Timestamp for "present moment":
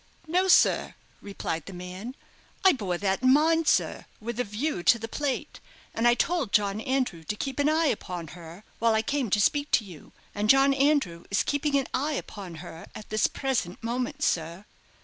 13.27-14.23